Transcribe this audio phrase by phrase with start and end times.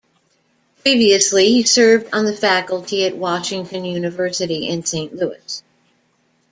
[0.81, 5.61] Previously he served on the faculty at Washington University in Saint Louis.